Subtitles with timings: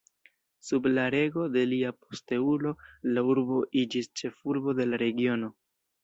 [0.67, 2.71] Sub la rego de lia posteulo
[3.17, 5.51] la urbo iĝis ĉefurbo de la regiono.